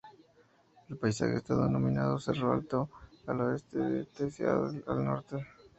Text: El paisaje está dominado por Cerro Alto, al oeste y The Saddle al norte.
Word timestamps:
El 0.89 0.97
paisaje 0.97 1.35
está 1.35 1.53
dominado 1.53 2.13
por 2.15 2.23
Cerro 2.23 2.53
Alto, 2.53 2.89
al 3.27 3.39
oeste 3.41 3.77
y 3.77 4.05
The 4.07 4.31
Saddle 4.31 4.83
al 4.87 5.05
norte. 5.05 5.45